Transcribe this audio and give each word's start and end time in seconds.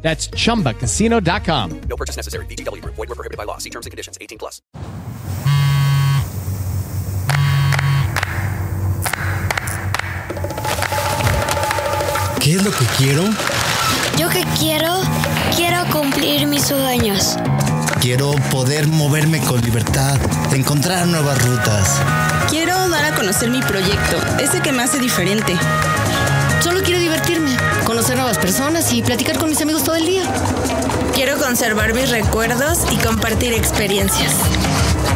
That's 0.00 0.30
chumbacasino.com. 0.30 1.80
No 1.88 1.96
purchase 1.96 2.16
necessary. 2.16 2.46
VGW 2.46 2.80
Group. 2.80 2.94
Void 2.96 3.08
were 3.10 3.14
prohibited 3.14 3.36
by 3.36 3.44
law. 3.44 3.58
See 3.58 3.70
terms 3.70 3.84
and 3.84 3.90
conditions. 3.90 4.16
18 4.20 4.38
plus. 4.38 4.62
¿Qué 12.40 12.54
es 12.54 12.64
lo 12.64 12.70
que 12.70 12.86
quiero? 12.96 13.24
Yo 14.16 14.28
que 14.30 14.44
quiero, 14.58 14.94
quiero 15.54 15.84
cumplir 15.92 16.46
mis 16.46 16.62
sueños. 16.62 17.36
Quiero 18.00 18.30
poder 18.50 18.86
moverme 18.86 19.40
con 19.40 19.60
libertad, 19.60 20.18
encontrar 20.54 21.06
nuevas 21.08 21.44
rutas. 21.44 22.00
Quiero 22.48 22.88
dar 22.88 23.04
a 23.04 23.14
conocer 23.14 23.50
mi 23.50 23.60
proyecto, 23.60 24.16
ese 24.40 24.60
que 24.62 24.72
me 24.72 24.82
hace 24.82 24.98
diferente. 24.98 25.58
Personas 28.40 28.92
y 28.92 29.02
platicar 29.02 29.38
con 29.38 29.50
mis 29.50 29.60
amigos 29.60 29.84
todo 29.84 29.96
el 29.96 30.06
día. 30.06 30.22
Quiero 31.14 31.36
conservar 31.38 31.92
mis 31.92 32.08
recuerdos 32.10 32.78
y 32.92 32.96
compartir 32.96 33.52
experiencias. 33.52 34.32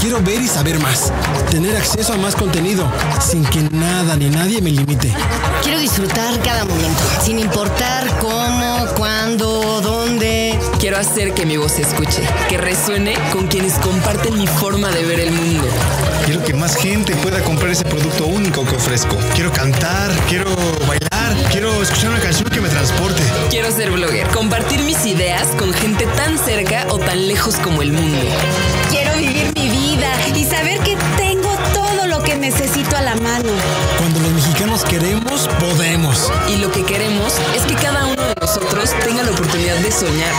Quiero 0.01 0.21
ver 0.21 0.41
y 0.43 0.49
saber 0.49 0.81
más, 0.81 1.13
tener 1.51 1.77
acceso 1.77 2.15
a 2.15 2.17
más 2.17 2.35
contenido, 2.35 2.91
sin 3.21 3.45
que 3.45 3.63
nada 3.71 4.17
ni 4.17 4.29
nadie 4.29 4.61
me 4.61 4.71
limite. 4.71 5.15
Quiero 5.63 5.79
disfrutar 5.79 6.41
cada 6.43 6.65
momento, 6.65 7.01
sin 7.25 7.39
importar 7.39 8.19
cómo, 8.19 8.87
cuándo, 8.97 9.81
dónde. 9.81 10.59
Quiero 10.81 10.99
hacer 10.99 11.33
que 11.35 11.47
mi 11.47 11.57
voz 11.57 11.73
se 11.73 11.83
escuche, 11.83 12.23
que 12.49 12.59
resuene 12.59 13.15
con 13.33 13.47
quienes 13.47 13.75
comparten 13.75 14.37
mi 14.37 14.49
forma 14.49 14.91
de 14.91 15.05
ver 15.05 15.21
el 15.21 15.31
mundo. 15.31 15.69
Quiero 16.27 16.43
que 16.45 16.55
más 16.55 16.75
gente 16.77 17.15
pueda 17.17 17.41
comprar 17.45 17.71
ese 17.71 17.85
producto 17.85 18.27
único 18.27 18.65
que 18.65 18.75
ofrezco. 18.75 19.17
Quiero 19.35 19.53
cantar, 19.53 20.11
quiero 20.29 20.51
bailar, 20.89 21.12
quiero 21.51 21.83
escuchar 21.83 22.11
una 22.11 22.21
canción 22.21 22.49
que 22.51 22.61
me 22.61 22.69
transporte. 22.69 23.23
Quiero 23.51 23.71
ser 23.71 23.91
blogger, 23.91 24.27
compartir 24.29 24.81
mis 24.83 25.05
ideas 25.07 25.49
con 25.59 25.73
gente 25.73 26.07
tan 26.17 26.39
cerca 26.39 26.87
o 26.91 26.99
tan 26.99 27.29
lejos 27.29 27.57
como 27.57 27.83
el 27.83 27.93
mundo. 27.93 28.19
Quiero 28.91 29.17
vivir 29.17 29.53
mi 29.55 29.69
vida 29.69 30.13
y 30.35 30.45
saber 30.45 30.79
que 30.81 30.97
tengo 31.17 31.51
todo 31.73 32.07
lo 32.07 32.23
que 32.23 32.37
necesito 32.37 32.97
a 32.97 33.03
la 33.03 33.17
mano. 33.17 33.51
Cuando 33.99 34.21
los 34.21 34.31
mexicanos 34.33 34.85
queremos, 34.85 35.49
podemos. 35.61 36.33
Y 36.49 36.57
lo 36.57 36.71
que 36.73 36.85
queremos 36.85 37.35
es 37.55 37.63
que 37.63 37.75
cada 37.75 38.07
uno 38.07 38.23
de 38.23 38.35
nosotros 38.41 38.91
tenga 39.05 39.23
la 39.23 39.31
oportunidad 39.31 39.77
de 39.77 39.93
soñar. 39.93 40.33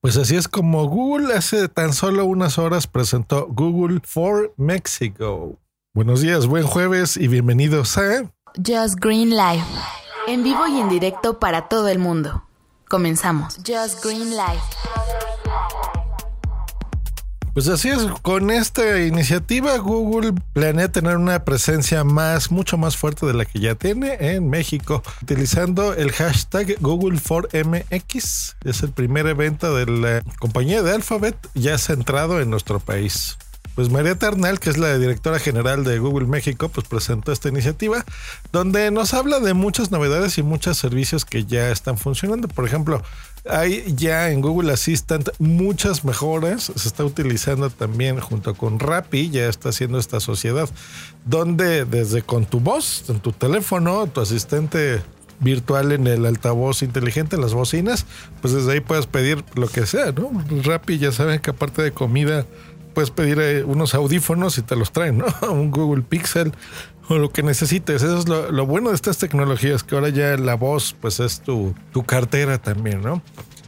Pues 0.00 0.18
así 0.18 0.36
es 0.36 0.48
como 0.48 0.86
Google 0.86 1.34
hace 1.34 1.66
tan 1.68 1.94
solo 1.94 2.26
unas 2.26 2.58
horas 2.58 2.86
presentó 2.86 3.46
Google 3.48 4.00
for 4.04 4.52
Mexico. 4.58 5.58
Buenos 5.96 6.22
días, 6.22 6.48
buen 6.48 6.66
jueves 6.66 7.16
y 7.16 7.28
bienvenidos 7.28 7.96
a 7.98 8.24
Just 8.56 8.96
Green 8.98 9.30
Live. 9.30 9.62
En 10.26 10.42
vivo 10.42 10.66
y 10.66 10.80
en 10.80 10.88
directo 10.88 11.38
para 11.38 11.68
todo 11.68 11.86
el 11.86 12.00
mundo. 12.00 12.42
Comenzamos. 12.88 13.58
Just 13.58 14.04
Green 14.04 14.30
Live. 14.30 14.60
Pues 17.52 17.68
así 17.68 17.90
es, 17.90 18.08
con 18.22 18.50
esta 18.50 19.04
iniciativa 19.04 19.78
Google 19.78 20.34
planea 20.52 20.90
tener 20.90 21.16
una 21.16 21.44
presencia 21.44 22.02
más, 22.02 22.50
mucho 22.50 22.76
más 22.76 22.96
fuerte 22.96 23.24
de 23.24 23.34
la 23.34 23.44
que 23.44 23.60
ya 23.60 23.76
tiene 23.76 24.16
en 24.18 24.50
México, 24.50 25.00
utilizando 25.22 25.94
el 25.94 26.10
hashtag 26.10 26.74
Google 26.80 27.20
for 27.20 27.48
MX. 27.52 28.56
Es 28.64 28.82
el 28.82 28.90
primer 28.90 29.28
evento 29.28 29.72
de 29.76 29.86
la 29.86 30.22
compañía 30.40 30.82
de 30.82 30.92
Alphabet 30.92 31.36
ya 31.54 31.78
centrado 31.78 32.40
en 32.40 32.50
nuestro 32.50 32.80
país. 32.80 33.38
Pues 33.74 33.90
María 33.90 34.14
Ternal, 34.14 34.60
que 34.60 34.70
es 34.70 34.78
la 34.78 34.96
directora 34.98 35.38
general 35.38 35.82
de 35.82 35.98
Google 35.98 36.26
México, 36.26 36.68
pues 36.68 36.86
presentó 36.86 37.32
esta 37.32 37.48
iniciativa 37.48 38.04
donde 38.52 38.90
nos 38.90 39.14
habla 39.14 39.40
de 39.40 39.52
muchas 39.52 39.90
novedades 39.90 40.38
y 40.38 40.42
muchos 40.42 40.78
servicios 40.78 41.24
que 41.24 41.44
ya 41.44 41.70
están 41.70 41.98
funcionando. 41.98 42.46
Por 42.46 42.66
ejemplo, 42.66 43.02
hay 43.48 43.84
ya 43.96 44.30
en 44.30 44.40
Google 44.40 44.72
Assistant 44.72 45.28
muchas 45.38 46.04
mejoras. 46.04 46.72
Se 46.76 46.88
está 46.88 47.04
utilizando 47.04 47.68
también 47.68 48.20
junto 48.20 48.54
con 48.54 48.78
Rappi, 48.78 49.30
ya 49.30 49.48
está 49.48 49.70
haciendo 49.70 49.98
esta 49.98 50.20
sociedad, 50.20 50.68
donde 51.24 51.84
desde 51.84 52.22
con 52.22 52.46
tu 52.46 52.60
voz, 52.60 53.04
en 53.08 53.18
tu 53.18 53.32
teléfono, 53.32 54.06
tu 54.06 54.20
asistente 54.20 55.02
virtual 55.40 55.90
en 55.92 56.06
el 56.06 56.26
altavoz 56.26 56.82
inteligente, 56.82 57.36
las 57.36 57.54
bocinas, 57.54 58.06
pues 58.40 58.54
desde 58.54 58.72
ahí 58.72 58.80
puedes 58.80 59.06
pedir 59.06 59.44
lo 59.54 59.68
que 59.68 59.84
sea, 59.84 60.12
¿no? 60.12 60.30
Rappi 60.62 60.98
ya 60.98 61.10
saben 61.12 61.40
que 61.40 61.50
aparte 61.50 61.82
de 61.82 61.92
comida 61.92 62.46
puedes 62.94 63.10
pedir 63.10 63.38
eh, 63.40 63.64
unos 63.64 63.94
audífonos 63.94 64.56
y 64.58 64.62
te 64.62 64.76
los 64.76 64.92
traen, 64.92 65.18
¿no? 65.18 65.26
Un 65.50 65.70
Google 65.70 66.02
Pixel 66.02 66.52
o 67.08 67.18
lo 67.18 67.30
que 67.30 67.42
necesites. 67.42 68.02
Eso 68.02 68.18
es 68.18 68.28
lo, 68.28 68.66
bueno 68.66 68.90
de 68.90 68.94
estas 68.94 69.18
tecnologías, 69.18 69.82
que 69.82 69.94
ahora 69.94 70.08
ya 70.08 70.36
la 70.36 70.54
voz 70.54 70.96
pues 71.00 71.20
es 71.20 71.40
tu, 71.40 71.74
tu 71.92 72.04
cartera 72.04 72.58
también, 72.58 73.02
¿no? 73.02 73.22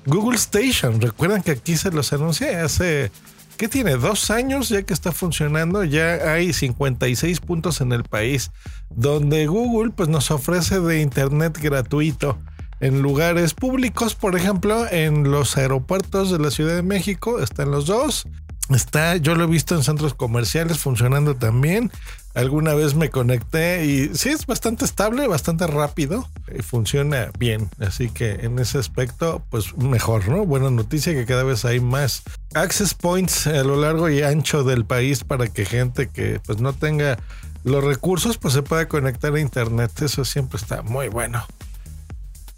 Google 0.07 0.37
Station, 0.37 1.01
recuerdan 1.01 1.43
que 1.43 1.51
aquí 1.51 1.77
se 1.77 1.91
los 1.91 2.13
anuncié 2.13 2.55
hace, 2.57 3.11
¿qué 3.57 3.67
tiene? 3.67 3.97
Dos 3.97 4.31
años 4.31 4.69
ya 4.69 4.83
que 4.83 4.95
está 4.95 5.11
funcionando, 5.11 5.83
ya 5.83 6.33
hay 6.33 6.53
56 6.53 7.41
puntos 7.41 7.81
en 7.81 7.93
el 7.93 8.05
país 8.05 8.53
donde 8.91 9.49
Google 9.49 9.91
pues 9.91 10.09
nos 10.09 10.31
ofrece 10.31 10.79
de 10.79 11.01
internet 11.01 11.59
gratuito 11.61 12.39
en 12.79 13.03
lugares 13.03 13.55
públicos, 13.55 14.15
por 14.15 14.37
ejemplo, 14.37 14.87
en 14.91 15.31
los 15.31 15.57
aeropuertos 15.57 16.31
de 16.31 16.39
la 16.39 16.51
Ciudad 16.51 16.77
de 16.77 16.83
México, 16.83 17.41
están 17.41 17.71
los 17.71 17.87
dos. 17.87 18.29
Está, 18.71 19.17
yo 19.17 19.37
lo 19.37 19.45
he 19.45 19.47
visto 19.47 19.77
en 19.77 19.85
centros 19.85 20.15
comerciales 20.15 20.79
funcionando 20.79 21.37
también. 21.37 21.93
Alguna 22.35 22.75
vez 22.75 22.95
me 22.95 23.11
conecté 23.11 23.87
y 23.87 24.15
sí 24.15 24.31
es 24.31 24.45
bastante 24.45 24.85
estable, 24.85 25.27
bastante 25.29 25.67
rápido 25.67 26.29
y 26.55 26.63
funciona 26.63 27.31
bien. 27.39 27.71
Así 27.79 28.11
que 28.11 28.33
en 28.33 28.59
ese 28.59 28.79
aspecto, 28.79 29.43
pues 29.51 29.77
mejor, 29.79 30.29
¿no? 30.29 30.45
Buena 30.45 30.71
noticia 30.71 31.15
que 31.15 31.25
cada 31.25 31.45
vez 31.45 31.65
hay 31.65 31.81
más 31.81 32.25
access 32.55 32.93
points 32.93 33.47
a 33.47 33.63
lo 33.63 33.81
largo 33.81 34.11
y 34.11 34.23
ancho 34.23 34.65
del 34.65 34.85
país 34.85 35.25
para 35.25 35.47
que 35.47 35.65
gente 35.65 36.09
que 36.09 36.41
pues 36.45 36.61
no 36.61 36.73
tenga 36.73 37.19
los 37.65 37.83
recursos 37.83 38.37
pues 38.37 38.53
se 38.53 38.63
pueda 38.63 38.89
conectar 38.89 39.33
a 39.33 39.41
internet. 39.41 39.93
Eso 40.03 40.25
siempre 40.25 40.59
está 40.59 40.83
muy 40.83 41.09
bueno. 41.09 41.47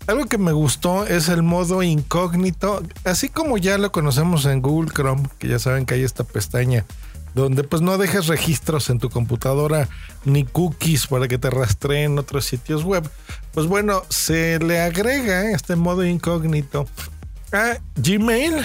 Algo 0.09 0.25
que 0.25 0.39
me 0.39 0.53
gustó 0.53 1.07
es 1.07 1.29
el 1.29 1.43
modo 1.43 1.83
incógnito, 1.83 2.83
así 3.05 3.29
como 3.29 3.59
ya 3.59 3.77
lo 3.77 3.93
conocemos 3.93 4.47
en 4.47 4.63
Google 4.63 4.91
Chrome, 4.91 5.29
que 5.39 5.49
ya 5.49 5.59
saben 5.59 5.85
que 5.85 5.97
hay 5.97 6.03
esta 6.03 6.25
pestaña 6.25 6.87
donde 7.35 7.63
pues 7.63 7.83
no 7.83 7.99
dejes 7.99 8.27
registros 8.27 8.89
en 8.89 9.01
tu 9.01 9.11
computadora 9.11 9.87
ni 10.25 10.45
cookies 10.47 11.09
para 11.09 11.29
que 11.29 11.37
te 11.37 11.51
rastreen 11.51 12.19
otros 12.19 12.47
sitios 12.47 12.85
web. 12.85 13.07
Pues 13.53 13.67
bueno, 13.67 14.03
se 14.09 14.59
le 14.61 14.81
agrega 14.81 15.51
este 15.51 15.77
modo 15.77 16.03
incógnito 16.07 16.87
a 17.53 17.77
Gmail, 17.97 18.65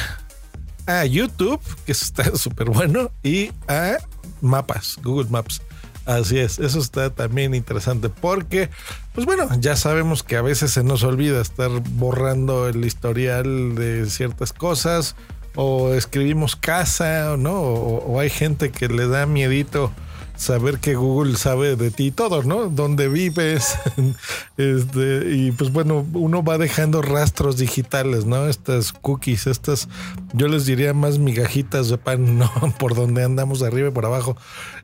a 0.85 1.03
YouTube, 1.03 1.59
que 1.85 1.91
está 1.91 2.37
súper 2.37 2.69
bueno, 2.69 3.11
y 3.21 3.51
a 3.67 3.97
Mapas, 4.39 4.97
Google 5.03 5.29
Maps. 5.29 5.61
Así 6.05 6.37
es, 6.37 6.59
eso 6.59 6.79
está 6.79 7.11
también 7.11 7.55
interesante 7.55 8.09
porque, 8.09 8.69
pues 9.13 9.25
bueno, 9.25 9.47
ya 9.59 9.77
sabemos 9.77 10.21
que 10.21 10.35
a 10.35 10.41
veces 10.41 10.71
se 10.71 10.83
nos 10.83 11.03
olvida 11.03 11.41
estar 11.41 11.69
borrando 11.91 12.67
el 12.67 12.83
historial 12.83 13.75
de 13.75 14.05
ciertas 14.09 14.51
cosas 14.51 15.15
o 15.55 15.93
escribimos 15.93 16.57
casa, 16.57 17.37
¿no? 17.37 17.53
O, 17.53 17.97
o 18.05 18.19
hay 18.19 18.29
gente 18.29 18.71
que 18.71 18.89
le 18.89 19.07
da 19.07 19.25
miedito 19.25 19.91
saber 20.35 20.79
que 20.79 20.95
Google 20.95 21.37
sabe 21.37 21.75
de 21.75 21.91
ti 21.91 22.11
todo, 22.11 22.43
¿no? 22.43 22.69
Dónde 22.69 23.07
vives. 23.07 23.77
este, 24.57 25.35
y 25.35 25.51
pues 25.51 25.71
bueno, 25.71 26.05
uno 26.13 26.43
va 26.43 26.57
dejando 26.57 27.01
rastros 27.01 27.57
digitales, 27.57 28.25
¿no? 28.25 28.47
Estas 28.47 28.93
cookies, 28.93 29.47
estas, 29.47 29.89
yo 30.33 30.47
les 30.47 30.65
diría 30.65 30.93
más 30.93 31.19
migajitas 31.19 31.89
de 31.89 31.97
pan, 31.97 32.37
¿no? 32.39 32.51
Por 32.77 32.95
donde 32.95 33.23
andamos 33.23 33.59
de 33.59 33.67
arriba 33.67 33.89
y 33.89 33.91
por 33.91 34.05
abajo. 34.05 34.37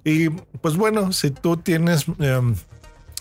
Y 0.03 0.29
pues 0.29 0.77
bueno, 0.77 1.11
si 1.11 1.31
tú 1.31 1.57
tienes... 1.57 2.07
Um, 2.07 2.55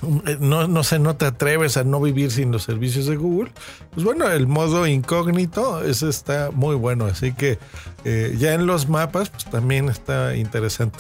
no, 0.03 0.69
no 0.69 0.85
sé, 0.85 0.99
no 0.99 1.17
te 1.17 1.27
atreves 1.27 1.77
a 1.77 1.85
no 1.85 2.01
vivir 2.01 2.31
sin 2.31 2.53
los 2.53 2.63
servicios 2.63 3.07
de 3.07 3.17
Google, 3.17 3.53
pues 3.91 4.05
bueno, 4.05 4.31
el 4.31 4.47
modo 4.47 4.87
incógnito, 4.87 5.83
ese 5.85 6.09
está 6.09 6.51
muy 6.53 6.77
bueno, 6.77 7.07
así 7.07 7.33
que 7.33 7.59
eh, 8.05 8.37
ya 8.39 8.55
en 8.55 8.67
los 8.67 8.89
mapas, 8.89 9.31
pues 9.31 9.45
también 9.47 9.89
está 9.89 10.37
interesante. 10.37 10.99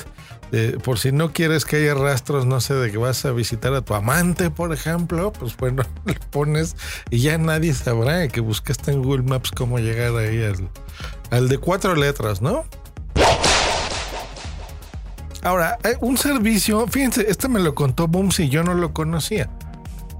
Eh, 0.50 0.78
por 0.82 0.98
si 0.98 1.12
no 1.12 1.32
quieres 1.32 1.66
que 1.66 1.76
haya 1.76 1.94
rastros, 1.94 2.46
no 2.46 2.60
sé, 2.60 2.72
de 2.74 2.90
que 2.90 2.96
vas 2.96 3.24
a 3.26 3.32
visitar 3.32 3.74
a 3.74 3.82
tu 3.82 3.94
amante, 3.94 4.50
por 4.50 4.72
ejemplo, 4.72 5.32
pues 5.32 5.56
bueno, 5.56 5.82
le 6.06 6.14
pones 6.30 6.74
y 7.10 7.18
ya 7.18 7.36
nadie 7.36 7.74
sabrá 7.74 8.26
que 8.28 8.40
buscaste 8.40 8.92
en 8.92 9.02
Google 9.02 9.24
Maps 9.24 9.50
cómo 9.50 9.78
llegar 9.78 10.16
ahí 10.16 10.42
al, 10.42 10.68
al 11.30 11.48
de 11.48 11.58
cuatro 11.58 11.94
letras, 11.94 12.40
¿no? 12.40 12.64
Ahora, 15.48 15.78
hay 15.82 15.94
un 16.02 16.18
servicio, 16.18 16.86
fíjense, 16.88 17.24
este 17.26 17.48
me 17.48 17.58
lo 17.58 17.74
contó 17.74 18.06
Bumsy 18.06 18.50
yo 18.50 18.62
no 18.62 18.74
lo 18.74 18.92
conocía. 18.92 19.48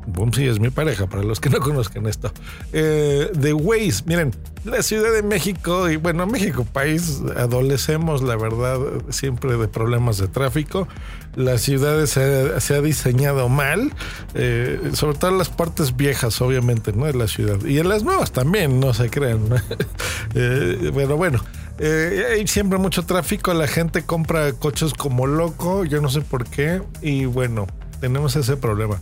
Bumsy 0.06 0.46
es 0.46 0.58
mi 0.58 0.70
pareja, 0.70 1.06
para 1.06 1.22
los 1.22 1.38
que 1.38 1.50
no 1.50 1.58
conozcan 1.60 2.06
esto. 2.06 2.32
Eh, 2.72 3.30
de 3.34 3.52
Waze, 3.52 4.04
miren, 4.06 4.34
la 4.64 4.82
Ciudad 4.82 5.12
de 5.12 5.22
México, 5.22 5.90
y 5.90 5.96
bueno, 5.96 6.26
México, 6.26 6.64
país, 6.64 7.20
adolecemos, 7.36 8.22
la 8.22 8.36
verdad, 8.36 8.78
siempre 9.10 9.58
de 9.58 9.68
problemas 9.68 10.16
de 10.16 10.28
tráfico. 10.28 10.88
La 11.36 11.58
ciudad 11.58 12.06
se, 12.06 12.58
se 12.58 12.74
ha 12.74 12.80
diseñado 12.80 13.50
mal, 13.50 13.92
eh, 14.32 14.80
sobre 14.94 15.18
todo 15.18 15.32
en 15.32 15.36
las 15.36 15.50
partes 15.50 15.94
viejas, 15.94 16.40
obviamente, 16.40 16.94
¿no? 16.94 17.04
De 17.04 17.12
la 17.12 17.28
ciudad. 17.28 17.62
Y 17.66 17.78
en 17.78 17.90
las 17.90 18.02
nuevas 18.02 18.32
también, 18.32 18.80
no 18.80 18.94
se 18.94 19.10
crean. 19.10 19.42
eh, 20.34 20.90
pero 20.94 21.18
bueno, 21.18 21.44
eh, 21.78 22.24
hay 22.32 22.46
siempre 22.46 22.78
mucho 22.78 23.04
tráfico, 23.04 23.52
la 23.54 23.66
gente 23.66 24.04
compra 24.04 24.52
coches 24.52 24.94
como 24.94 25.26
loco, 25.26 25.84
yo 25.84 26.00
no 26.00 26.08
sé 26.08 26.20
por 26.20 26.44
qué, 26.46 26.82
y 27.02 27.24
bueno, 27.24 27.66
tenemos 28.00 28.36
ese 28.36 28.56
problema. 28.56 29.00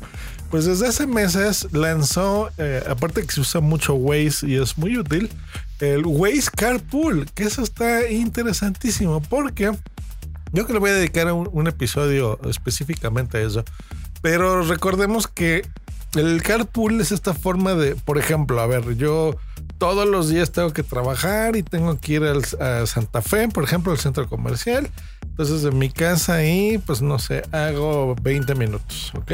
Pues 0.50 0.64
desde 0.64 0.86
hace 0.86 1.06
meses 1.06 1.68
lanzó, 1.72 2.50
eh, 2.58 2.82
aparte 2.88 3.22
que 3.22 3.32
se 3.32 3.40
usa 3.40 3.60
mucho 3.60 3.94
Waze 3.94 4.46
y 4.46 4.56
es 4.56 4.78
muy 4.78 4.96
útil, 4.96 5.30
el 5.80 6.06
Waze 6.06 6.50
Carpool, 6.54 7.26
que 7.34 7.44
eso 7.44 7.62
está 7.62 8.08
interesantísimo 8.10 9.20
porque 9.22 9.72
yo 10.52 10.66
que 10.66 10.72
le 10.72 10.78
voy 10.78 10.90
a 10.90 10.94
dedicar 10.94 11.32
un 11.32 11.66
episodio 11.66 12.38
específicamente 12.48 13.38
a 13.38 13.40
eso, 13.42 13.64
pero 14.22 14.62
recordemos 14.62 15.26
que 15.26 15.62
el 16.14 16.42
carpool 16.42 17.00
es 17.00 17.12
esta 17.12 17.34
forma 17.34 17.74
de, 17.74 17.94
por 17.94 18.18
ejemplo, 18.18 18.60
a 18.60 18.66
ver, 18.66 18.96
yo 18.96 19.36
todos 19.78 20.08
los 20.08 20.28
días 20.28 20.52
tengo 20.52 20.72
que 20.72 20.82
trabajar 20.82 21.56
y 21.56 21.62
tengo 21.62 21.98
que 22.00 22.14
ir 22.14 22.24
al, 22.24 22.42
a 22.60 22.86
Santa 22.86 23.22
Fe, 23.22 23.48
por 23.48 23.64
ejemplo, 23.64 23.92
al 23.92 23.98
centro 23.98 24.28
comercial. 24.28 24.90
Entonces, 25.22 25.62
de 25.62 25.70
mi 25.70 25.90
casa 25.90 26.34
ahí, 26.34 26.78
pues 26.78 27.02
no 27.02 27.18
sé, 27.18 27.42
hago 27.52 28.14
20 28.22 28.54
minutos, 28.54 29.12
¿ok? 29.16 29.32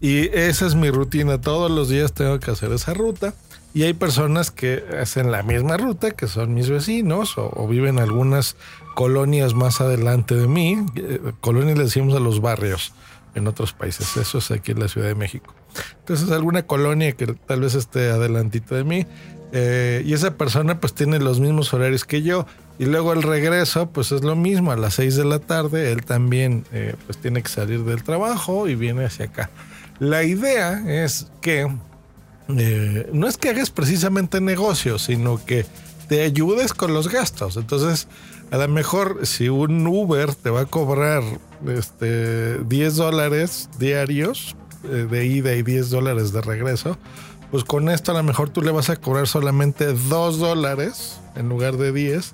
Y 0.00 0.28
esa 0.36 0.66
es 0.66 0.74
mi 0.74 0.90
rutina. 0.90 1.40
Todos 1.40 1.70
los 1.70 1.88
días 1.88 2.12
tengo 2.12 2.38
que 2.40 2.50
hacer 2.50 2.72
esa 2.72 2.94
ruta. 2.94 3.34
Y 3.74 3.84
hay 3.84 3.94
personas 3.94 4.50
que 4.50 4.84
hacen 5.00 5.30
la 5.30 5.42
misma 5.42 5.78
ruta, 5.78 6.10
que 6.10 6.28
son 6.28 6.52
mis 6.52 6.68
vecinos 6.68 7.38
o, 7.38 7.50
o 7.54 7.66
viven 7.66 7.98
algunas 7.98 8.56
colonias 8.94 9.54
más 9.54 9.80
adelante 9.80 10.34
de 10.34 10.46
mí. 10.46 10.84
Eh, 10.96 11.32
colonias 11.40 11.78
le 11.78 11.84
decimos 11.84 12.14
a 12.14 12.20
los 12.20 12.40
barrios 12.40 12.92
en 13.34 13.46
otros 13.46 13.72
países. 13.72 14.16
Eso 14.16 14.38
es 14.38 14.50
aquí 14.50 14.72
en 14.72 14.80
la 14.80 14.88
Ciudad 14.88 15.08
de 15.08 15.14
México. 15.14 15.54
Entonces, 16.00 16.30
alguna 16.30 16.66
colonia 16.66 17.12
que 17.12 17.26
tal 17.26 17.60
vez 17.60 17.74
esté 17.74 18.10
adelantito 18.10 18.74
de 18.74 18.84
mí. 18.84 19.06
Eh, 19.52 20.02
y 20.06 20.14
esa 20.14 20.34
persona 20.34 20.80
pues 20.80 20.94
tiene 20.94 21.18
los 21.18 21.38
mismos 21.40 21.72
horarios 21.74 22.04
que 22.04 22.22
yo. 22.22 22.46
Y 22.78 22.86
luego 22.86 23.12
el 23.12 23.22
regreso 23.22 23.90
pues 23.90 24.12
es 24.12 24.24
lo 24.24 24.34
mismo. 24.34 24.72
A 24.72 24.76
las 24.76 24.94
6 24.94 25.16
de 25.16 25.24
la 25.24 25.38
tarde 25.38 25.92
él 25.92 26.04
también 26.04 26.64
eh, 26.72 26.94
pues 27.06 27.18
tiene 27.18 27.42
que 27.42 27.48
salir 27.48 27.84
del 27.84 28.02
trabajo 28.02 28.68
y 28.68 28.74
viene 28.74 29.04
hacia 29.04 29.26
acá. 29.26 29.50
La 29.98 30.24
idea 30.24 30.82
es 30.86 31.28
que 31.40 31.68
eh, 32.48 33.10
no 33.12 33.28
es 33.28 33.36
que 33.36 33.50
hagas 33.50 33.70
precisamente 33.70 34.40
negocio, 34.40 34.98
sino 34.98 35.44
que 35.44 35.64
te 36.08 36.22
ayudes 36.22 36.72
con 36.72 36.92
los 36.92 37.08
gastos. 37.08 37.56
Entonces, 37.56 38.08
a 38.50 38.56
lo 38.56 38.68
mejor 38.68 39.20
si 39.26 39.48
un 39.48 39.86
Uber 39.86 40.34
te 40.34 40.50
va 40.50 40.62
a 40.62 40.66
cobrar 40.66 41.22
este, 41.68 42.58
10 42.58 42.96
dólares 42.96 43.70
diarios 43.78 44.56
eh, 44.84 45.06
de 45.10 45.26
ida 45.26 45.54
y 45.54 45.62
10 45.62 45.90
dólares 45.90 46.32
de 46.32 46.40
regreso, 46.40 46.98
pues 47.52 47.64
con 47.64 47.90
esto 47.90 48.10
a 48.10 48.14
lo 48.14 48.22
mejor 48.22 48.48
tú 48.50 48.62
le 48.62 48.72
vas 48.72 48.90
a 48.90 48.96
cobrar 48.96 49.28
solamente 49.28 49.92
2 49.92 50.38
dólares 50.38 51.20
en 51.36 51.48
lugar 51.48 51.76
de 51.76 51.92
10 51.92 52.32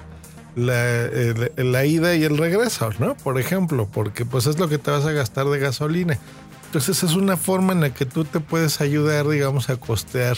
la, 0.55 1.85
ida 1.85 2.15
y 2.15 2.25
el 2.25 2.38
regreso, 2.38 2.91
¿no? 2.99 3.17
Por 3.17 3.41
ejemplo, 3.41 3.88
porque 3.93 4.25
pues 4.25 4.47
es 4.47 4.59
lo 4.59 4.69
que 4.69 4.79
te 4.79 4.91
vas 4.91 5.05
a 5.05 5.12
gastar 5.12 5.47
de 5.47 5.59
gasolina. 5.59 6.19
Entonces 6.67 7.03
es 7.03 7.15
una 7.15 7.37
forma 7.37 7.73
en 7.73 7.81
la 7.81 7.91
que 7.93 8.06
tú 8.06 8.25
te 8.25 8.41
puedes 8.41 8.81
ayudar, 8.81 9.29
digamos, 9.29 9.70
a 9.70 9.76
costear 9.76 10.37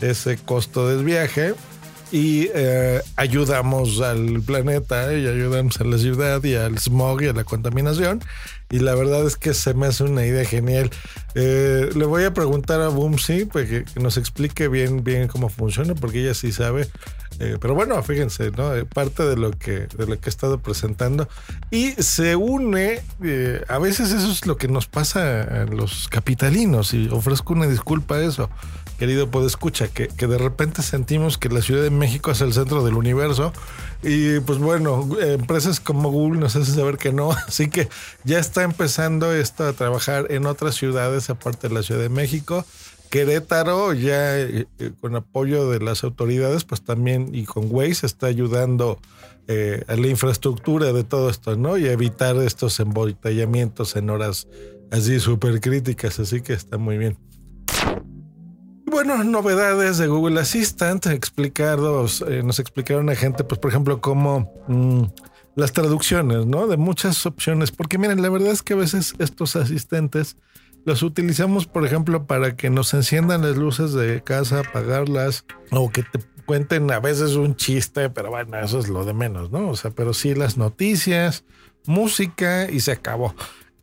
ese 0.00 0.36
costo 0.36 0.88
del 0.88 1.04
viaje 1.04 1.54
y 2.12 2.48
eh, 2.54 3.00
ayudamos 3.16 4.00
al 4.00 4.40
planeta 4.42 5.14
y 5.14 5.26
ayudamos 5.26 5.80
a 5.80 5.84
la 5.84 5.98
ciudad 5.98 6.44
y 6.44 6.54
al 6.54 6.78
smog 6.78 7.22
y 7.22 7.28
a 7.28 7.32
la 7.32 7.42
contaminación. 7.44 8.20
Y 8.72 8.78
la 8.78 8.94
verdad 8.94 9.26
es 9.26 9.36
que 9.36 9.52
se 9.52 9.74
me 9.74 9.86
hace 9.86 10.02
una 10.02 10.24
idea 10.24 10.46
genial. 10.46 10.90
Eh, 11.34 11.90
le 11.94 12.06
voy 12.06 12.24
a 12.24 12.32
preguntar 12.32 12.80
a 12.80 12.88
Boomsy 12.88 13.44
pues, 13.44 13.68
que, 13.68 14.00
nos 14.00 14.16
explique 14.16 14.66
bien, 14.66 15.04
bien 15.04 15.28
cómo 15.28 15.50
funciona, 15.50 15.94
porque 15.94 16.22
ella 16.22 16.32
sí 16.32 16.52
sabe. 16.52 16.88
Eh, 17.38 17.56
pero 17.60 17.74
bueno, 17.74 18.02
fíjense, 18.02 18.50
¿no? 18.50 18.74
Eh, 18.74 18.84
Parte 18.84 19.24
de 19.24 19.36
lo 19.36 19.50
que, 19.52 19.86
de 19.86 20.06
lo 20.06 20.18
que 20.20 20.28
he 20.28 20.30
estado 20.30 20.58
presentando. 20.58 21.28
Y 21.70 21.92
se 21.92 22.36
une, 22.36 23.02
eh, 23.22 23.64
a 23.68 23.78
veces 23.78 24.12
eso 24.12 24.30
es 24.30 24.46
lo 24.46 24.56
que 24.56 24.68
nos 24.68 24.86
pasa 24.86 25.42
a 25.42 25.64
los 25.64 26.08
capitalinos, 26.08 26.94
y 26.94 27.08
ofrezco 27.08 27.52
una 27.52 27.66
disculpa 27.66 28.16
a 28.16 28.24
eso, 28.24 28.50
querido 29.02 29.28
escucha 29.44 29.88
que, 29.88 30.06
que 30.06 30.28
de 30.28 30.38
repente 30.38 30.80
sentimos 30.80 31.36
que 31.36 31.48
la 31.48 31.60
Ciudad 31.60 31.82
de 31.82 31.90
México 31.90 32.30
es 32.30 32.40
el 32.40 32.52
centro 32.52 32.84
del 32.84 32.94
universo. 32.94 33.52
Y 34.02 34.38
pues 34.40 34.58
bueno, 34.58 35.08
empresas 35.20 35.80
como 35.80 36.12
Google 36.12 36.38
nos 36.38 36.54
hacen 36.54 36.74
saber 36.74 36.98
que 36.98 37.12
no. 37.12 37.32
Así 37.48 37.68
que 37.68 37.88
ya 38.22 38.38
está 38.38 38.62
empezando 38.62 39.32
esto 39.32 39.66
a 39.66 39.72
trabajar 39.72 40.26
en 40.30 40.46
otras 40.46 40.76
ciudades 40.76 41.30
aparte 41.30 41.68
de 41.68 41.74
la 41.74 41.82
Ciudad 41.82 42.00
de 42.00 42.10
México. 42.10 42.64
Querétaro 43.12 43.92
ya 43.92 44.40
eh, 44.40 44.66
con 45.02 45.14
apoyo 45.14 45.68
de 45.68 45.80
las 45.80 46.02
autoridades, 46.02 46.64
pues 46.64 46.80
también 46.80 47.34
y 47.34 47.44
con 47.44 47.66
Waze 47.68 48.06
está 48.06 48.26
ayudando 48.26 48.98
eh, 49.48 49.84
a 49.86 49.96
la 49.96 50.06
infraestructura 50.06 50.94
de 50.94 51.04
todo 51.04 51.28
esto, 51.28 51.54
¿no? 51.54 51.76
Y 51.76 51.88
a 51.88 51.92
evitar 51.92 52.36
estos 52.36 52.80
embotellamientos 52.80 53.96
en 53.96 54.08
horas 54.08 54.48
así 54.90 55.20
súper 55.20 55.60
críticas, 55.60 56.18
así 56.20 56.40
que 56.40 56.54
está 56.54 56.78
muy 56.78 56.96
bien. 56.96 57.18
Bueno, 58.86 59.22
novedades 59.24 59.98
de 59.98 60.06
Google 60.06 60.40
Assistant 60.40 61.04
explicados, 61.08 62.24
eh, 62.26 62.42
nos 62.42 62.60
explicaron 62.60 63.10
a 63.10 63.14
gente, 63.14 63.44
pues 63.44 63.60
por 63.60 63.70
ejemplo, 63.70 64.00
cómo 64.00 64.50
mm, 64.68 65.02
las 65.56 65.72
traducciones, 65.74 66.46
¿no? 66.46 66.66
De 66.66 66.78
muchas 66.78 67.26
opciones, 67.26 67.72
porque 67.72 67.98
miren, 67.98 68.22
la 68.22 68.30
verdad 68.30 68.52
es 68.52 68.62
que 68.62 68.72
a 68.72 68.76
veces 68.76 69.12
estos 69.18 69.54
asistentes 69.54 70.38
los 70.84 71.02
utilizamos, 71.02 71.66
por 71.66 71.86
ejemplo, 71.86 72.26
para 72.26 72.56
que 72.56 72.70
nos 72.70 72.94
enciendan 72.94 73.42
las 73.42 73.56
luces 73.56 73.92
de 73.92 74.22
casa, 74.22 74.60
apagarlas, 74.60 75.44
o 75.70 75.90
que 75.90 76.02
te 76.02 76.20
cuenten 76.46 76.90
a 76.90 77.00
veces 77.00 77.34
un 77.34 77.56
chiste, 77.56 78.10
pero 78.10 78.30
bueno, 78.30 78.58
eso 78.58 78.78
es 78.78 78.88
lo 78.88 79.04
de 79.04 79.14
menos, 79.14 79.50
¿no? 79.50 79.70
O 79.70 79.76
sea, 79.76 79.90
pero 79.90 80.12
sí 80.12 80.34
las 80.34 80.56
noticias, 80.56 81.44
música 81.86 82.70
y 82.70 82.80
se 82.80 82.92
acabó. 82.92 83.34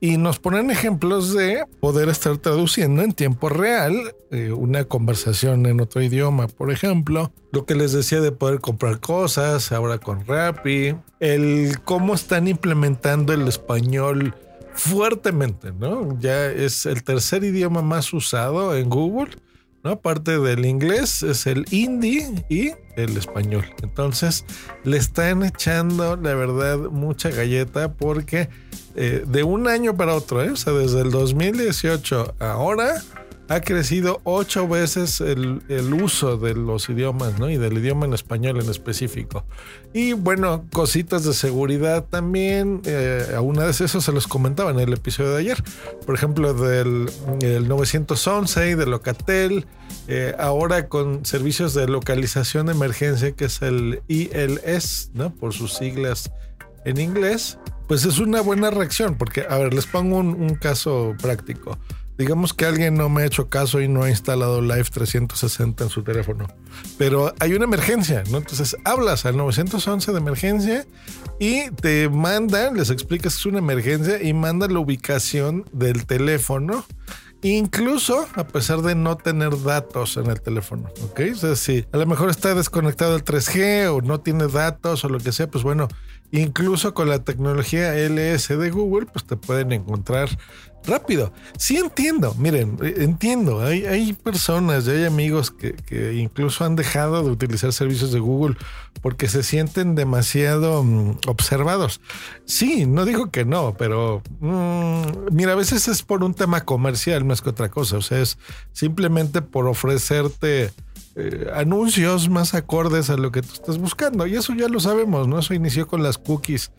Y 0.01 0.17
nos 0.17 0.39
ponen 0.39 0.71
ejemplos 0.71 1.33
de 1.33 1.65
poder 1.81 2.07
estar 2.07 2.37
traduciendo 2.37 3.01
en 3.01 3.11
tiempo 3.11 3.49
real 3.49 4.15
eh, 4.31 4.51
una 4.53 4.85
conversación 4.85 5.65
en 5.65 5.81
otro 5.81 6.01
idioma, 6.01 6.47
por 6.47 6.71
ejemplo. 6.71 7.33
Lo 7.51 7.65
que 7.65 7.75
les 7.75 7.91
decía 7.91 8.21
de 8.21 8.31
poder 8.31 8.61
comprar 8.61 9.01
cosas 9.01 9.73
ahora 9.73 9.97
con 9.97 10.25
Rappi. 10.25 10.95
El 11.19 11.79
cómo 11.83 12.13
están 12.13 12.47
implementando 12.47 13.33
el 13.33 13.45
español 13.49 14.35
fuertemente, 14.79 15.71
¿no? 15.71 16.17
Ya 16.19 16.47
es 16.47 16.85
el 16.85 17.03
tercer 17.03 17.43
idioma 17.43 17.81
más 17.81 18.13
usado 18.13 18.75
en 18.75 18.89
Google. 18.89 19.31
¿no? 19.83 19.91
Aparte 19.91 20.39
del 20.39 20.65
inglés 20.65 21.23
es 21.23 21.47
el 21.47 21.65
hindi 21.71 22.25
y 22.49 22.71
el 22.95 23.17
español. 23.17 23.65
Entonces 23.81 24.45
le 24.83 24.97
están 24.97 25.43
echando, 25.43 26.15
la 26.17 26.33
verdad, 26.33 26.77
mucha 26.77 27.29
galleta 27.29 27.93
porque 27.93 28.49
eh, 28.95 29.23
de 29.25 29.43
un 29.43 29.67
año 29.67 29.95
para 29.95 30.15
otro, 30.15 30.43
¿eh? 30.43 30.51
o 30.51 30.55
sea, 30.55 30.73
desde 30.73 31.01
el 31.01 31.11
2018 31.11 32.35
ahora 32.39 33.01
ha 33.49 33.61
crecido 33.61 34.21
ocho 34.25 34.67
veces 34.67 35.21
el, 35.21 35.63
el, 35.69 35.91
uso 35.91 36.37
de 36.37 36.53
los 36.53 36.87
idiomas, 36.87 37.39
¿no? 37.39 37.49
Y 37.49 37.57
del 37.57 37.79
idioma 37.79 38.05
en 38.05 38.13
español 38.13 38.61
en 38.61 38.69
específico. 38.69 39.43
Y 39.91 40.13
bueno, 40.13 40.65
cositas 40.71 41.23
de 41.23 41.33
seguridad 41.33 42.05
también. 42.05 42.81
Eh, 42.85 43.33
a 43.35 43.41
una 43.41 43.65
vez 43.65 43.81
eso 43.81 44.01
se 44.01 44.11
los 44.11 44.27
comentaba 44.27 44.69
en 44.69 44.79
el 44.79 44.93
episodio 44.93 45.31
de 45.31 45.39
ayer. 45.39 45.63
Por 46.05 46.13
ejemplo, 46.13 46.53
del 46.53 47.09
el 47.41 47.67
911 47.67 48.69
y 48.69 48.75
de 48.75 48.85
Locatel. 48.85 49.65
Eh, 50.07 50.35
ahora 50.37 50.87
con 50.87 51.25
servicios 51.25 51.73
de 51.73 51.87
localización 51.87 52.67
de 52.67 52.73
emergencia, 52.73 53.31
que 53.31 53.45
es 53.45 53.63
el 53.63 54.03
ILS, 54.07 55.09
¿no? 55.15 55.33
Por 55.33 55.53
sus 55.53 55.73
siglas 55.73 56.31
en 56.85 56.99
inglés. 56.99 57.57
Pues 57.87 58.05
es 58.05 58.19
una 58.19 58.41
buena 58.41 58.69
reacción, 58.69 59.15
porque, 59.15 59.47
a 59.49 59.57
ver, 59.57 59.73
les 59.73 59.87
pongo 59.87 60.19
un 60.19 60.53
caso 60.53 61.15
práctico 61.19 61.79
Digamos 62.19 62.53
que 62.53 62.65
alguien 62.65 62.95
no 62.95 63.07
me 63.07 63.21
ha 63.21 63.25
hecho 63.25 63.47
caso 63.47 63.79
y 63.79 63.87
no 63.87 64.03
ha 64.03 64.09
instalado 64.09 64.61
Live 64.61 64.89
360 64.91 65.85
en 65.85 65.89
su 65.89 66.03
teléfono. 66.03 66.47
Pero 66.97 67.33
hay 67.39 67.53
una 67.53 67.63
emergencia, 67.63 68.25
¿no? 68.29 68.39
Entonces 68.39 68.75
hablas 68.83 69.25
al 69.25 69.37
911 69.37 70.11
de 70.11 70.17
emergencia 70.17 70.85
y 71.39 71.71
te 71.71 72.09
mandan, 72.09 72.75
les 72.75 72.89
explicas 72.89 73.35
que 73.35 73.39
es 73.39 73.45
una 73.45 73.59
emergencia 73.59 74.21
y 74.21 74.33
mandan 74.33 74.73
la 74.73 74.79
ubicación 74.81 75.63
del 75.71 76.05
teléfono 76.05 76.83
incluso 77.41 78.27
a 78.35 78.45
pesar 78.47 78.81
de 78.81 78.95
no 78.95 79.15
tener 79.15 79.61
datos 79.63 80.17
en 80.17 80.27
el 80.27 80.41
teléfono, 80.41 80.89
¿ok? 81.03 81.21
O 81.31 81.35
sea, 81.35 81.55
si 81.55 81.85
a 81.91 81.97
lo 81.97 82.05
mejor 82.05 82.29
está 82.29 82.53
desconectado 82.53 83.15
el 83.15 83.23
3G 83.23 83.95
o 83.95 84.01
no 84.01 84.19
tiene 84.19 84.47
datos 84.47 85.05
o 85.05 85.09
lo 85.09 85.19
que 85.19 85.31
sea, 85.31 85.49
pues 85.49 85.63
bueno, 85.63 85.87
incluso 86.31 86.93
con 86.93 87.09
la 87.09 87.23
tecnología 87.23 87.95
LS 87.95 88.57
de 88.57 88.69
Google, 88.69 89.07
pues 89.07 89.25
te 89.25 89.35
pueden 89.35 89.71
encontrar 89.71 90.29
rápido. 90.85 91.33
Sí 91.57 91.77
entiendo, 91.77 92.33
miren, 92.35 92.77
eh, 92.81 92.95
entiendo, 92.99 93.61
hay, 93.61 93.85
hay 93.85 94.13
personas 94.13 94.87
hay 94.87 95.05
amigos 95.05 95.51
que, 95.51 95.73
que, 95.73 96.13
incluso 96.13 96.65
han 96.65 96.75
dejado 96.75 97.23
de 97.23 97.31
utilizar 97.31 97.73
servicios 97.73 98.11
de 98.11 98.19
Google 98.19 98.55
porque 99.01 99.27
se 99.27 99.43
sienten 99.43 99.95
demasiado 99.95 100.83
mm, 100.83 101.19
observados. 101.27 102.01
Sí, 102.45 102.85
no 102.85 103.05
digo 103.05 103.29
que 103.31 103.45
no, 103.45 103.75
pero 103.77 104.21
mmm, 104.39 105.03
mira, 105.31 105.53
a 105.53 105.55
veces 105.55 105.87
es 105.87 106.03
por 106.03 106.23
un 106.23 106.33
tema 106.33 106.65
comercial 106.65 107.25
más 107.25 107.41
que 107.41 107.49
otra 107.49 107.69
cosa, 107.69 107.97
o 107.97 108.01
sea, 108.01 108.19
es 108.19 108.37
simplemente 108.71 109.41
por 109.41 109.67
ofrecerte... 109.67 110.71
Eh, 111.15 111.47
anuncios 111.53 112.29
más 112.29 112.53
acordes 112.53 113.09
a 113.09 113.17
lo 113.17 113.31
que 113.31 113.41
tú 113.41 113.53
estás 113.53 113.77
buscando. 113.77 114.27
Y 114.27 114.35
eso 114.35 114.53
ya 114.53 114.67
lo 114.67 114.79
sabemos, 114.79 115.27
¿no? 115.27 115.39
Eso 115.39 115.53
inició 115.53 115.87
con 115.87 116.03
las 116.03 116.17
cookies 116.17 116.71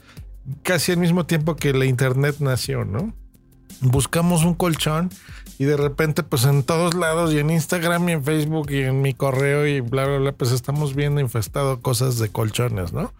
casi 0.62 0.92
al 0.92 0.98
mismo 0.98 1.26
tiempo 1.26 1.56
que 1.56 1.72
la 1.72 1.84
Internet 1.84 2.36
nació, 2.38 2.84
¿no? 2.84 3.14
buscamos 3.80 4.44
un 4.44 4.54
colchón 4.54 5.10
y 5.58 5.64
de 5.64 5.76
repente 5.76 6.22
pues 6.22 6.44
en 6.44 6.62
todos 6.62 6.94
lados 6.94 7.32
y 7.32 7.38
en 7.38 7.50
Instagram 7.50 8.08
y 8.08 8.12
en 8.12 8.24
Facebook 8.24 8.70
y 8.70 8.82
en 8.82 9.02
mi 9.02 9.14
correo 9.14 9.66
y 9.66 9.80
bla 9.80 10.06
bla 10.06 10.18
bla 10.18 10.32
pues 10.32 10.52
estamos 10.52 10.94
viendo 10.94 11.20
infestado 11.20 11.80
cosas 11.80 12.18
de 12.18 12.28
colchones, 12.28 12.92
¿no? 12.92 13.12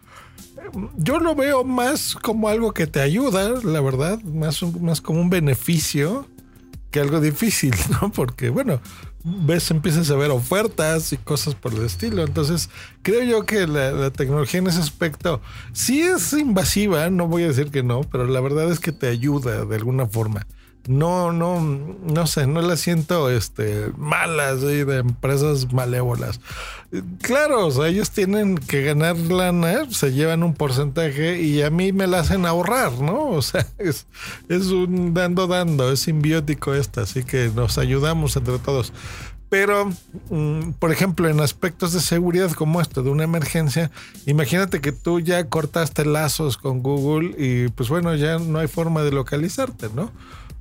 Yo 0.97 1.19
lo 1.19 1.35
veo 1.35 1.65
más 1.65 2.15
como 2.15 2.49
algo 2.49 2.73
que 2.73 2.87
te 2.87 3.01
ayuda, 3.01 3.61
la 3.65 3.81
verdad, 3.81 4.21
más, 4.23 4.63
más 4.63 5.01
como 5.01 5.21
un 5.21 5.31
beneficio 5.31 6.27
que 6.91 7.01
algo 7.01 7.21
difícil, 7.21 7.75
¿no? 8.01 8.11
Porque 8.13 8.51
bueno, 8.51 8.81
ves, 9.25 9.71
empiezas 9.71 10.11
a 10.11 10.17
ver 10.17 10.31
ofertas 10.31 11.13
y 11.13 11.17
cosas 11.17 11.55
por 11.55 11.75
el 11.75 11.85
estilo. 11.85 12.23
Entonces, 12.25 12.71
creo 13.03 13.23
yo 13.23 13.47
que 13.47 13.67
la, 13.67 13.93
la, 13.93 14.11
tecnología 14.11 14.61
en 14.61 14.67
ese 14.67 14.81
aspecto 14.81 15.41
sí 15.73 16.01
es 16.03 16.33
invasiva, 16.33 17.11
no 17.11 17.29
voy 17.29 17.45
a 17.45 17.49
decir 17.49 17.71
que 17.71 17.83
no, 17.83 18.03
pero 18.03 18.27
la 18.27 18.41
verdad 18.41 18.71
es 18.71 18.81
que 18.81 18.93
te 18.93 19.09
ayuda 19.09 19.65
de 19.65 19.77
alguna 19.77 20.07
forma. 20.07 20.47
No, 20.87 21.31
no, 21.31 21.61
no 21.61 22.27
sé, 22.27 22.47
no 22.47 22.63
la 22.63 22.77
siento 22.77 23.31
este, 23.31 23.93
malas 23.97 24.61
¿sí? 24.61 24.85
de 24.85 24.99
empresas 24.99 25.73
malévolas. 25.73 26.41
Claro, 27.23 27.67
o 27.69 27.85
ellos 27.85 28.11
tienen 28.11 28.57
que 28.57 28.83
ganar 28.83 29.17
lana, 29.17 29.91
se 29.91 30.13
llevan 30.13 30.43
un 30.43 30.55
porcentaje 30.55 31.41
y 31.41 31.63
a 31.63 31.71
mí 31.71 31.93
me 31.93 32.07
la 32.07 32.21
hacen 32.21 32.47
ahorrar, 32.47 32.93
¿no? 32.95 33.29
O 33.29 33.43
sea, 33.43 33.67
es, 33.79 34.07
es 34.49 34.67
un 34.67 35.15
dando, 35.15 35.47
dando, 35.47 35.93
es 35.93 36.01
simbiótico 36.01 36.75
esto, 36.75 37.03
así 37.03 37.23
que 37.25 37.51
nos 37.55 37.79
ayudamos 37.79 38.37
entre 38.37 38.59
todos. 38.59 38.93
Pero, 39.51 39.91
mm, 40.31 40.73
por 40.79 40.93
ejemplo, 40.93 41.29
en 41.29 41.41
aspectos 41.41 41.93
de 41.93 42.01
seguridad 42.01 42.53
como 42.53 42.81
esto, 42.81 43.03
de 43.03 43.11
una 43.11 43.25
emergencia, 43.25 43.91
imagínate 44.25 44.81
que 44.81 44.93
tú 44.93 45.19
ya 45.19 45.49
cortaste 45.49 46.05
lazos 46.05 46.57
con 46.57 46.83
Google 46.83 47.35
y 47.37 47.69
pues 47.69 47.89
bueno, 47.89 48.15
ya 48.15 48.39
no 48.39 48.61
hay 48.61 48.69
forma 48.69 49.03
de 49.03 49.11
localizarte, 49.11 49.89
¿no? 49.95 50.13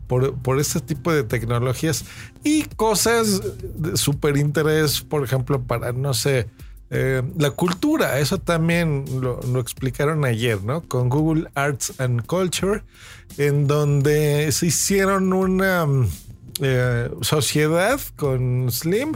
Por, 0.10 0.34
por 0.40 0.60
este 0.60 0.82
tipo 0.82 1.14
de 1.14 1.24
tecnologías 1.24 2.04
y 2.44 2.64
cosas 2.64 3.42
de 3.76 3.96
súper 3.96 4.38
interés, 4.38 5.02
por 5.02 5.24
ejemplo, 5.24 5.62
para, 5.62 5.94
no 5.94 6.14
sé, 6.14 6.48
eh, 6.92 7.22
la 7.38 7.52
cultura, 7.52 8.18
eso 8.18 8.40
también 8.40 9.06
lo, 9.22 9.60
explicaron 9.60 10.26
ayer, 10.26 10.64
¿no? 10.64 10.82
Con 10.82 11.10
Google 11.10 11.50
Arts 11.54 11.94
and 12.00 12.26
Culture, 12.26 12.84
en 13.38 13.68
donde 13.68 14.52
se 14.52 14.68
hicieron 14.68 15.32
una 15.32 15.86
eh, 16.62 17.12
sociedad 17.22 18.00
con 18.16 18.72
Slim, 18.72 19.14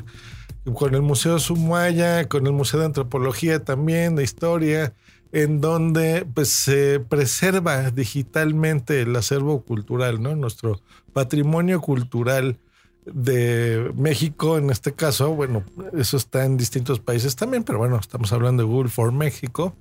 con 0.76 0.94
el 0.94 1.02
Museo 1.02 1.40
Sumaya, 1.40 2.30
con 2.30 2.46
el 2.46 2.54
Museo 2.54 2.80
de 2.80 2.86
Antropología 2.86 3.64
también, 3.64 4.16
de 4.16 4.24
Historia, 4.24 4.94
en 5.34 5.62
donde 5.62 6.26
pues 6.32 6.50
se 6.50 7.00
preserva 7.00 7.90
digitalmente 7.90 9.02
el 9.02 9.16
acervo 9.16 9.64
cultural. 9.64 10.22
Nuestro 10.22 10.80
patrimonio 11.12 11.82
cultural 11.82 12.60
de 13.06 13.92
México, 13.96 14.58
en 14.58 14.70
este 14.70 14.94
caso, 14.94 15.34
bueno, 15.34 15.64
eso 15.98 16.18
está 16.18 16.46
en 16.46 16.56
distintos 16.56 17.00
países 17.00 17.36
también, 17.36 17.64
pero 17.64 17.80
bueno, 17.80 17.98
estamos 17.98 18.32
hablando 18.32 18.64
de 18.64 18.70
Google 18.70 18.90
for 18.90 19.12
México, 19.12 19.76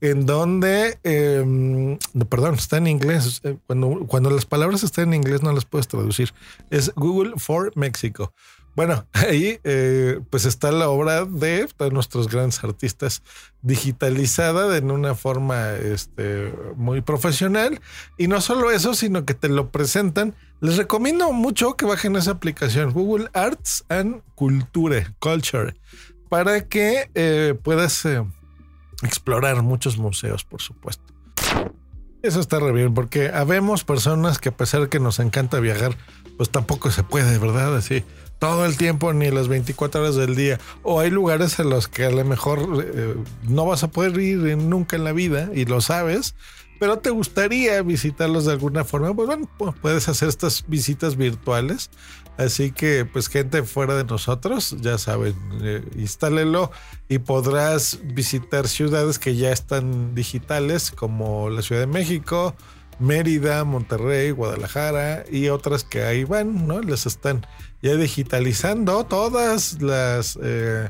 en 0.00 0.26
donde, 0.26 0.98
eh, 1.04 1.98
perdón, 2.28 2.54
está 2.54 2.78
en 2.78 2.86
inglés, 2.86 3.42
cuando, 3.66 4.06
cuando 4.06 4.30
las 4.30 4.46
palabras 4.46 4.82
están 4.82 5.08
en 5.08 5.14
inglés 5.14 5.42
no 5.42 5.52
las 5.52 5.66
puedes 5.66 5.88
traducir, 5.88 6.32
es 6.70 6.92
Google 6.96 7.34
for 7.36 7.70
México. 7.76 8.32
Bueno, 8.76 9.06
ahí 9.14 9.58
eh, 9.64 10.20
pues 10.30 10.44
está 10.44 10.70
la 10.70 10.88
obra 10.90 11.24
de, 11.24 11.66
nuestros 11.90 12.28
grandes 12.28 12.62
artistas 12.62 13.22
digitalizada 13.62 14.76
en 14.76 14.90
una 14.92 15.14
forma 15.14 15.72
este, 15.72 16.54
muy 16.76 17.00
profesional. 17.00 17.80
Y 18.18 18.28
no 18.28 18.40
solo 18.40 18.70
eso, 18.70 18.94
sino 18.94 19.24
que 19.24 19.34
te 19.34 19.48
lo 19.48 19.70
presentan. 19.70 20.34
Les 20.60 20.76
recomiendo 20.76 21.32
mucho 21.32 21.74
que 21.74 21.86
bajen 21.86 22.16
esa 22.16 22.32
aplicación, 22.32 22.92
Google 22.92 23.28
Arts 23.32 23.84
and 23.88 24.22
Culture, 24.34 25.06
Culture, 25.18 25.74
para 26.28 26.66
que 26.68 27.10
eh, 27.14 27.58
puedas 27.62 28.04
eh, 28.04 28.22
explorar 29.02 29.62
muchos 29.62 29.96
museos, 29.98 30.44
por 30.44 30.60
supuesto. 30.62 31.02
Eso 32.22 32.40
está 32.40 32.58
re 32.58 32.72
bien, 32.72 32.92
porque 32.92 33.28
habemos 33.28 33.84
personas 33.84 34.38
que 34.38 34.48
a 34.48 34.56
pesar 34.56 34.82
de 34.82 34.88
que 34.88 34.98
nos 34.98 35.18
encanta 35.18 35.60
viajar, 35.60 35.96
pues 36.36 36.50
tampoco 36.50 36.90
se 36.90 37.02
puede, 37.02 37.38
¿verdad? 37.38 37.76
Así 37.76 38.04
todo 38.38 38.66
el 38.66 38.76
tiempo 38.76 39.12
ni 39.12 39.30
las 39.30 39.48
24 39.48 40.02
horas 40.02 40.16
del 40.16 40.34
día. 40.34 40.60
O 40.82 41.00
hay 41.00 41.10
lugares 41.10 41.58
en 41.58 41.70
los 41.70 41.88
que 41.88 42.04
a 42.04 42.10
lo 42.10 42.24
mejor 42.24 42.84
eh, 42.84 43.14
no 43.48 43.66
vas 43.66 43.82
a 43.82 43.88
poder 43.88 44.18
ir 44.20 44.38
nunca 44.56 44.96
en 44.96 45.04
la 45.04 45.12
vida 45.12 45.50
y 45.54 45.64
lo 45.64 45.80
sabes, 45.80 46.34
pero 46.78 46.98
te 46.98 47.10
gustaría 47.10 47.80
visitarlos 47.82 48.44
de 48.44 48.52
alguna 48.52 48.84
forma. 48.84 49.14
Pues 49.14 49.26
bueno, 49.26 49.48
puedes 49.80 50.08
hacer 50.08 50.28
estas 50.28 50.64
visitas 50.66 51.16
virtuales. 51.16 51.90
Así 52.38 52.70
que, 52.70 53.06
pues, 53.06 53.28
gente 53.28 53.62
fuera 53.62 53.96
de 53.96 54.04
nosotros, 54.04 54.76
ya 54.82 54.98
saben, 54.98 55.34
eh, 55.62 55.82
y 57.08 57.18
podrás 57.18 57.98
visitar 58.04 58.68
ciudades 58.68 59.18
que 59.18 59.36
ya 59.36 59.52
están 59.52 60.14
digitales, 60.14 60.90
como 60.90 61.48
la 61.48 61.62
Ciudad 61.62 61.80
de 61.80 61.86
México, 61.86 62.54
Mérida, 62.98 63.64
Monterrey, 63.64 64.30
Guadalajara 64.30 65.24
y 65.30 65.48
otras 65.48 65.84
que 65.84 66.02
ahí 66.02 66.24
van, 66.24 66.66
¿no? 66.66 66.80
Les 66.80 67.06
están 67.06 67.46
ya 67.82 67.96
digitalizando 67.96 69.04
todas 69.04 69.80
las 69.82 70.38
eh, 70.42 70.88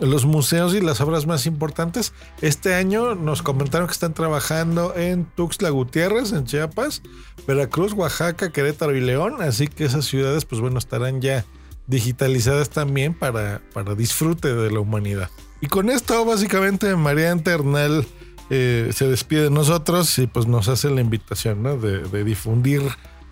los 0.00 0.24
museos 0.24 0.74
y 0.74 0.80
las 0.80 1.00
obras 1.00 1.26
más 1.26 1.46
importantes. 1.46 2.12
Este 2.40 2.74
año 2.74 3.14
nos 3.14 3.42
comentaron 3.42 3.86
que 3.86 3.92
están 3.92 4.14
trabajando 4.14 4.94
en 4.94 5.24
Tuxtla 5.24 5.70
Gutiérrez, 5.70 6.32
en 6.32 6.44
Chiapas, 6.44 7.02
Veracruz, 7.46 7.92
Oaxaca, 7.92 8.52
Querétaro 8.52 8.94
y 8.94 9.00
León, 9.00 9.36
así 9.40 9.66
que 9.66 9.84
esas 9.84 10.04
ciudades, 10.04 10.44
pues 10.44 10.60
bueno, 10.60 10.78
estarán 10.78 11.20
ya 11.20 11.44
digitalizadas 11.86 12.70
también 12.70 13.14
para, 13.14 13.60
para 13.72 13.94
disfrute 13.94 14.54
de 14.54 14.70
la 14.70 14.80
humanidad. 14.80 15.30
Y 15.60 15.66
con 15.66 15.90
esto, 15.90 16.24
básicamente, 16.24 16.94
María 16.94 17.32
Internal 17.32 18.06
eh, 18.50 18.90
se 18.94 19.06
despide 19.08 19.44
de 19.44 19.50
nosotros 19.50 20.18
y 20.18 20.26
pues 20.26 20.46
nos 20.46 20.68
hace 20.68 20.90
la 20.90 21.00
invitación 21.00 21.62
¿no? 21.62 21.76
de, 21.76 22.24
difundir 22.24 22.82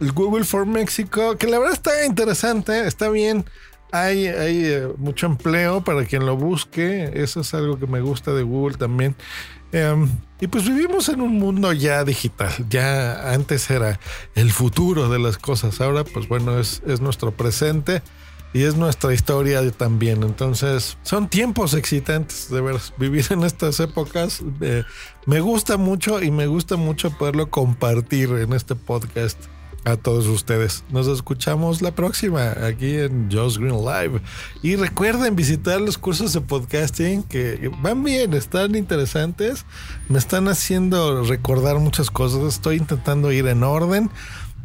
el 0.01 0.13
Google 0.13 0.45
for 0.45 0.67
México, 0.67 1.37
que 1.37 1.47
la 1.47 1.59
verdad 1.59 1.75
está 1.75 2.05
interesante, 2.05 2.87
está 2.87 3.09
bien. 3.09 3.47
Hay, 3.93 4.27
hay 4.27 4.65
eh, 4.65 4.89
mucho 4.99 5.27
empleo 5.27 5.83
para 5.83 6.05
quien 6.05 6.27
lo 6.27 6.37
busque. 6.37 7.11
Eso 7.15 7.41
es 7.41 7.55
algo 7.55 7.79
que 7.79 7.87
me 7.87 8.01
gusta 8.01 8.35
de 8.35 8.43
Google 8.43 8.77
también. 8.77 9.17
Um, 9.73 10.11
y 10.41 10.49
pues 10.49 10.67
vivimos 10.67 11.09
en 11.09 11.21
un 11.23 11.39
mundo 11.39 11.73
ya 11.73 12.05
digital. 12.05 12.53
Ya 12.69 13.33
antes 13.33 13.71
era 13.71 13.99
el 14.35 14.51
futuro 14.51 15.09
de 15.09 15.19
las 15.19 15.39
cosas. 15.39 15.81
Ahora, 15.81 16.05
pues 16.05 16.29
bueno, 16.29 16.59
es, 16.59 16.83
es 16.87 17.01
nuestro 17.01 17.31
presente 17.31 18.03
y 18.57 18.63
es 18.63 18.75
nuestra 18.75 19.13
historia 19.13 19.71
también. 19.71 20.23
Entonces, 20.23 20.97
son 21.03 21.29
tiempos 21.29 21.75
excitantes 21.75 22.49
de 22.51 22.63
ver 22.63 22.77
vivir 22.97 23.27
en 23.29 23.43
estas 23.43 23.81
épocas. 23.81 24.43
Eh, 24.63 24.83
me 25.27 25.41
gusta 25.41 25.77
mucho 25.77 26.23
y 26.23 26.31
me 26.31 26.47
gusta 26.47 26.77
mucho 26.77 27.11
poderlo 27.11 27.51
compartir 27.51 28.31
en 28.31 28.55
este 28.55 28.75
podcast 28.75 29.39
a 29.85 29.99
todos 29.99 30.27
ustedes. 30.27 30.85
Nos 30.89 31.07
escuchamos 31.07 31.83
la 31.83 31.95
próxima 31.95 32.55
aquí 32.67 32.97
en 32.97 33.29
Josh 33.31 33.59
Green 33.59 33.85
Live. 33.85 34.23
Y 34.63 34.77
recuerden 34.77 35.37
visitar 35.37 35.79
los 35.79 35.99
cursos 35.99 36.33
de 36.33 36.41
podcasting 36.41 37.25
que 37.25 37.71
van 37.83 38.03
bien, 38.03 38.33
están 38.33 38.75
interesantes. 38.75 39.67
Me 40.09 40.19
están 40.19 40.49
haciendo 40.49 41.25
recordar 41.25 41.79
muchas 41.79 42.11
cosas. 42.11 42.55
Estoy 42.55 42.77
intentando 42.77 43.31
ir 43.33 43.47
en 43.49 43.63
orden. 43.63 44.11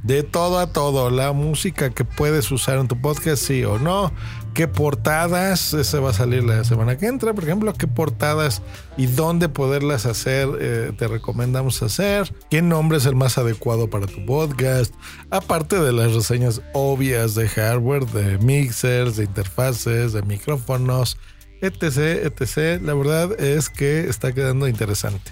De 0.03 0.23
todo 0.23 0.57
a 0.57 0.73
todo, 0.73 1.11
la 1.11 1.31
música 1.31 1.91
que 1.91 2.03
puedes 2.05 2.51
usar 2.51 2.79
en 2.79 2.87
tu 2.87 2.99
podcast, 2.99 3.43
sí 3.43 3.63
o 3.63 3.77
no. 3.77 4.11
¿Qué 4.55 4.67
portadas? 4.67 5.75
Ese 5.75 5.99
va 5.99 6.09
a 6.09 6.13
salir 6.13 6.43
la 6.43 6.63
semana 6.63 6.97
que 6.97 7.05
entra, 7.05 7.33
por 7.33 7.43
ejemplo. 7.43 7.71
¿Qué 7.73 7.85
portadas 7.87 8.63
y 8.97 9.05
dónde 9.05 9.47
poderlas 9.47 10.07
hacer 10.07 10.49
eh, 10.59 10.91
te 10.97 11.07
recomendamos 11.07 11.83
hacer? 11.83 12.33
¿Qué 12.49 12.63
nombre 12.63 12.97
es 12.97 13.05
el 13.05 13.15
más 13.15 13.37
adecuado 13.37 13.89
para 13.91 14.07
tu 14.07 14.25
podcast? 14.25 14.93
Aparte 15.29 15.79
de 15.79 15.93
las 15.93 16.13
reseñas 16.13 16.61
obvias 16.73 17.35
de 17.35 17.47
hardware, 17.47 18.07
de 18.07 18.39
mixers, 18.39 19.17
de 19.17 19.25
interfaces, 19.25 20.13
de 20.13 20.23
micrófonos, 20.23 21.17
etc, 21.61 22.25
etc. 22.25 22.81
La 22.81 22.95
verdad 22.95 23.39
es 23.39 23.69
que 23.69 24.09
está 24.09 24.33
quedando 24.33 24.67
interesante. 24.67 25.31